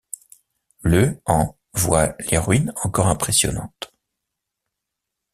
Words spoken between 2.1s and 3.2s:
les ruines encore